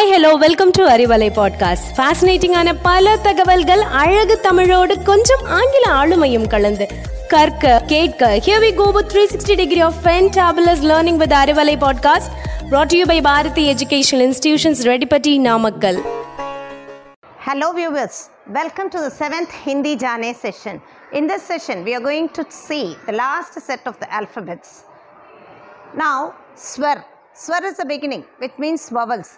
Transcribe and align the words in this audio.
Hi 0.00 0.10
hello 0.12 0.30
welcome 0.42 0.70
to 0.76 0.82
Arivalai 0.92 1.28
podcast 1.38 1.88
ஃபேசினேட்டிங்கான 1.96 2.70
பல 2.86 3.14
தகவல்கள் 3.26 3.82
அழகு 4.00 4.34
தமிழோடு 4.46 4.94
கொஞ்சம் 5.08 5.42
ஆங்கில 5.58 5.84
ஆளுமையும் 6.00 6.46
கலந்து 6.54 6.86
கற்க 7.32 7.72
கேட்க 7.92 8.30
here 8.46 8.62
we 8.64 8.70
go 8.80 8.86
with 8.96 9.14
360 9.14 9.56
degree 9.60 9.82
of 9.88 9.98
ஃபென்டபிளஸ் 10.04 10.82
learning 10.90 11.20
with 11.22 11.34
Arivalai 11.42 11.76
podcast 11.84 12.30
brought 12.70 12.90
to 12.92 12.98
you 13.00 13.06
by 13.12 13.18
Bharathi 13.28 13.64
educational 13.74 14.24
institutions 14.28 14.82
Reddipatti 14.90 15.34
Namakkal 15.48 16.00
Hello 17.46 17.68
viewers, 17.72 18.14
welcome 18.56 18.88
to 18.92 19.00
the 19.04 19.10
7th 19.20 19.52
Hindi 19.66 19.92
Jane 19.96 20.30
session. 20.36 20.76
In 21.12 21.26
this 21.32 21.42
session, 21.52 21.84
we 21.88 21.92
are 21.94 22.04
going 22.08 22.28
to 22.38 22.44
see 22.60 22.84
the 23.08 23.16
last 23.22 23.54
set 23.68 23.84
of 23.86 23.96
the 24.02 24.08
alphabets. 24.20 24.70
Now, 25.96 26.16
swar. 26.68 26.96
Swar 27.36 27.62
is 27.64 27.76
the 27.76 27.86
beginning, 27.86 28.24
which 28.38 28.56
means 28.58 28.84
vowels. 28.90 29.30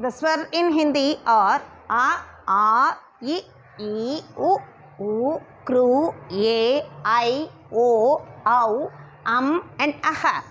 The 0.00 0.10
swar 0.10 0.48
in 0.52 0.72
Hindi 0.72 1.16
are 1.26 1.62
a, 1.90 2.20
a, 2.46 2.96
i, 3.22 3.42
e, 3.78 4.20
u, 4.36 4.58
u, 5.00 5.40
kru, 5.64 6.14
a, 6.30 6.82
i, 7.04 7.48
o, 7.72 8.22
au, 8.46 8.92
um, 9.26 9.68
and 9.78 9.94
aha. 10.04 10.44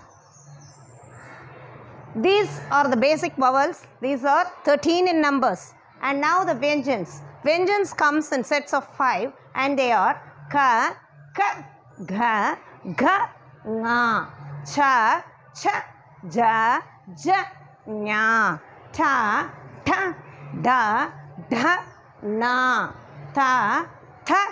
These 2.16 2.60
are 2.70 2.88
the 2.88 2.96
basic 2.96 3.36
vowels. 3.36 3.86
These 4.00 4.24
are 4.24 4.50
13 4.64 5.08
in 5.08 5.20
numbers. 5.20 5.72
And 6.02 6.20
now 6.20 6.44
the 6.44 6.54
Vyanjans. 6.54 7.20
Vyanjans 7.44 7.96
comes 7.96 8.32
in 8.32 8.44
sets 8.44 8.74
of 8.74 8.86
5 8.96 9.32
and 9.54 9.78
they 9.78 9.92
are 9.92 10.20
ka, 10.50 10.96
ka, 11.34 11.64
gha, 12.06 12.58
gha, 12.96 13.30
nga, 13.66 14.28
cha, 14.64 15.24
cha, 15.54 15.84
ja, 16.30 16.80
ja, 17.24 17.44
nya, 17.86 18.60
ta, 18.92 19.50
ta, 19.84 20.14
da, 20.62 21.10
dha, 21.50 21.74
na, 22.22 22.92
ta, 23.34 23.86
tha, 24.24 24.42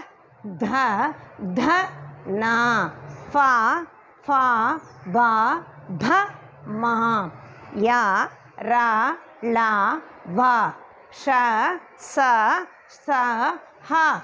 dha, 0.44 1.14
dha, 1.54 1.78
na, 2.26 2.90
fa, 3.30 3.86
fa, 4.22 4.80
ba, 5.06 5.64
bha, 5.88 6.20
ma, 6.66 7.30
ya, 7.74 8.28
ra, 8.58 9.16
la, 9.42 10.00
va, 10.26 10.74
sha, 11.10 11.78
sa, 11.96 12.66
sa, 12.88 13.58
ha, 13.88 14.22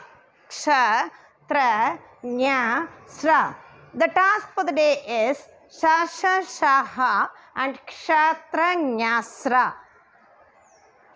ksha, 0.49 1.11
tra, 1.49 1.99
nya, 2.23 2.89
sra. 3.07 3.55
The 3.95 4.09
task 4.09 4.49
for 4.55 4.65
the 4.65 4.73
day 4.73 5.29
is 5.29 5.39
sha, 5.71 6.07
sha, 6.07 6.41
sha, 6.43 6.83
ha 6.85 7.31
and 7.57 7.79
kshatra, 7.87 9.75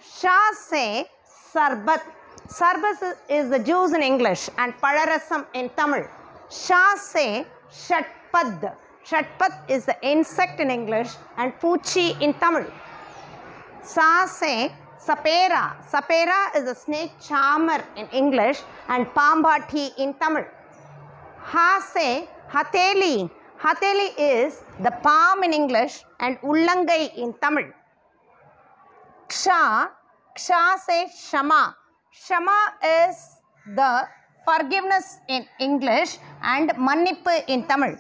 nyasra. 0.01 0.21
Sha 0.21 0.53
say 0.53 1.07
sarbat. 1.55 2.03
Sarbat 2.49 3.17
is 3.29 3.51
the 3.51 3.59
juice 3.59 3.93
in 3.93 4.03
English 4.03 4.49
and 4.59 4.73
palarasam 4.75 5.47
in 5.55 5.69
Tamil. 5.71 6.07
Sha 6.51 6.97
say 6.97 7.47
shatpad. 7.71 8.75
Shatpad 9.05 9.71
is 9.71 9.85
the 9.85 9.97
insect 10.03 10.61
in 10.61 10.71
English 10.71 11.11
and 11.37 11.53
poochi 11.61 12.21
in 12.21 12.35
Tamil. 12.35 12.67
Sa 13.83 14.27
say 14.27 14.73
sapera. 14.99 15.77
Sapera 15.89 16.57
is 16.57 16.69
a 16.69 16.75
snake 16.75 17.13
charmer 17.21 17.85
in 17.97 18.07
English 18.13 18.61
and 18.89 19.07
pambati 19.07 19.97
in 19.99 20.15
Tamil. 20.15 20.45
Ha 21.39 21.81
say 21.93 22.29
hateli. 22.51 23.31
Hateli 23.59 24.13
is 24.19 24.63
the 24.81 24.91
palm 25.03 25.43
in 25.43 25.53
English 25.53 26.05
and 26.21 26.39
ullangai 26.43 27.17
in 27.17 27.33
Tamil. 27.41 27.73
Ksha, 29.36 29.90
Ksha 30.38 30.78
say 30.86 31.08
Shama. 31.30 31.76
Shama 32.12 32.60
is 32.84 33.18
the 33.76 34.08
forgiveness 34.46 35.20
in 35.28 35.46
English 35.60 36.18
and 36.44 36.70
Mannipu 36.72 37.44
in 37.48 37.66
Tamil. 37.68 37.96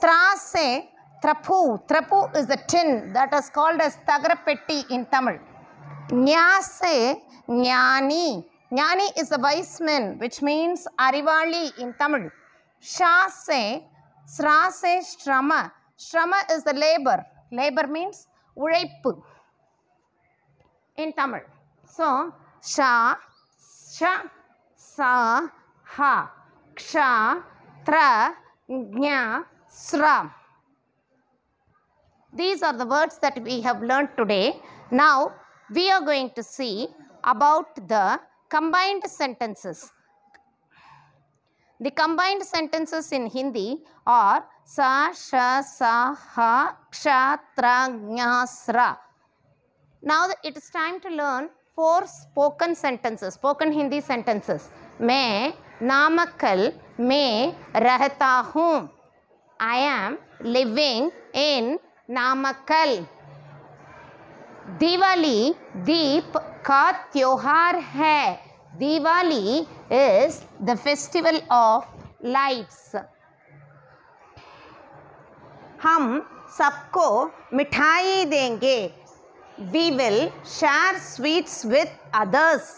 Tra 0.00 0.36
say 0.36 0.90
Trapu. 1.22 1.86
Trapu 1.88 2.34
is 2.36 2.46
the 2.46 2.58
tin 2.68 3.12
that 3.12 3.32
is 3.34 3.48
called 3.50 3.80
as 3.80 3.96
Tagrapetti 4.08 4.90
in 4.90 5.06
Tamil. 5.06 5.38
Nya 6.10 6.60
say 6.60 7.22
Jnani. 7.48 8.44
Jnani 8.70 9.08
is 9.18 9.32
a 9.32 9.38
wise 9.38 9.80
man 9.80 10.18
which 10.18 10.42
means 10.42 10.86
Arivali 10.98 11.78
in 11.78 11.94
Tamil. 11.94 12.30
Sha 12.80 13.28
say 13.28 13.84
Sra 14.26 14.70
say 14.70 15.00
Shrama. 15.00 15.72
Shrama 15.98 16.40
is 16.54 16.62
the 16.64 16.74
labor. 16.74 17.24
Labor 17.50 17.86
means 17.86 18.26
உழைப்பு 18.64 19.10
in 20.97 21.13
Tamil. 21.13 21.41
So, 21.85 22.33
sha, 22.63 23.15
sha, 23.93 24.23
sa, 24.75 25.47
ha, 25.83 26.31
ksha, 26.75 27.43
tra, 27.85 28.35
nya, 28.69 29.45
sra. 29.67 30.33
These 32.33 32.63
are 32.63 32.73
the 32.73 32.85
words 32.85 33.17
that 33.19 33.41
we 33.43 33.61
have 33.61 33.81
learned 33.81 34.09
today. 34.17 34.61
Now, 34.89 35.33
we 35.73 35.89
are 35.91 36.01
going 36.01 36.31
to 36.35 36.43
see 36.43 36.87
about 37.23 37.75
the 37.87 38.19
combined 38.49 39.03
sentences. 39.05 39.91
The 41.79 41.91
combined 41.91 42.43
sentences 42.43 43.11
in 43.11 43.25
Hindi 43.27 43.83
are 44.05 44.45
sa, 44.63 45.11
sha, 45.11 45.61
sa, 45.61 46.13
ha, 46.13 46.77
ksha, 46.91 47.39
tra, 47.57 47.89
nya, 47.89 48.47
sra. 48.47 48.97
Now 50.03 50.29
it 50.43 50.57
is 50.57 50.67
time 50.71 50.99
to 51.01 51.09
learn 51.09 51.49
four 51.75 52.07
spoken 52.07 52.73
sentences, 52.73 53.35
spoken 53.35 53.71
Hindi 53.71 54.01
sentences. 54.01 54.69
मैं 54.99 55.53
नामकल 55.81 56.71
में 56.99 57.53
रहता 57.75 58.29
हूँ 58.53 58.89
I 59.59 59.77
am 59.89 60.17
living 60.43 61.11
in 61.35 61.77
नामकल 62.09 62.95
Diwali 64.79 65.53
दीप 65.85 66.37
का 66.65 66.91
त्योहार 67.13 67.75
है 67.93 68.33
Diwali 68.77 69.59
is 69.59 70.41
the 70.65 70.77
festival 70.77 71.41
of 71.51 72.25
lights 72.25 72.95
हम 75.83 76.19
सबको 76.57 77.07
मिठाई 77.53 78.25
देंगे 78.25 78.77
we 79.72 79.90
will 79.96 80.18
share 80.58 80.98
sweets 81.08 81.64
with 81.66 81.94
others 82.20 82.72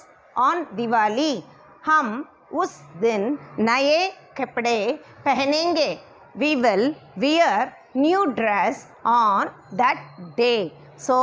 on 0.47 0.67
Diwali 0.75 1.43
हम 1.87 2.25
उस 2.63 2.79
दिन 3.01 3.39
नए 3.59 4.09
कपड़े 4.39 4.79
पहनेंगे 5.25 5.91
we 6.37 6.55
will 6.63 6.95
wear 7.19 7.73
new 7.97 8.25
dress 8.41 8.87
on 9.07 9.51
that 9.83 10.07
day 10.37 10.53
so 11.07 11.19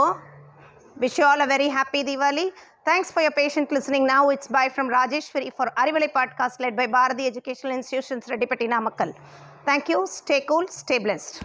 Wish 0.97 1.17
you 1.17 1.25
all 1.25 1.41
a 1.41 1.45
very 1.45 1.67
happy 1.67 2.05
Diwali. 2.05 2.51
Thanks 2.85 3.11
for 3.11 3.21
your 3.21 3.31
patient 3.31 3.69
listening. 3.69 4.07
Now 4.07 4.29
it's 4.29 4.47
bye 4.47 4.69
from 4.69 4.87
Rajeshwari 4.89 5.51
for 5.53 5.65
Arivalai 5.77 6.09
podcast 6.13 6.61
led 6.61 6.77
by 6.77 6.87
Bharati 6.87 7.25
Educational 7.27 7.73
Institutions, 7.73 8.27
Redipati 8.27 8.69
Namakkal. 8.69 9.13
Thank 9.65 9.89
you. 9.89 10.07
Stay 10.07 10.41
cool. 10.47 10.65
Stay 10.69 10.99
blessed. 10.99 11.43